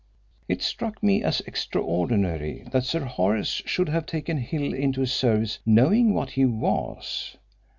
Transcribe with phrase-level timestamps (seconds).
[0.47, 5.59] It struck me as extraordinary that Sir Horace should have taken Hill into his service
[5.63, 7.37] knowing what he was.